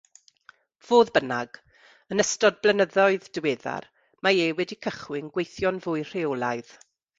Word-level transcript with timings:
Fodd 0.85 1.11
bynnag, 1.17 1.59
yn 2.15 2.23
ystod 2.23 2.57
blynyddoedd 2.63 3.29
diweddar, 3.39 3.87
mae 4.29 4.43
e 4.49 4.49
wedi 4.63 4.81
cychwyn 4.89 5.33
gweithio'n 5.39 5.81
fwy 5.87 6.09
rheolaidd. 6.13 6.77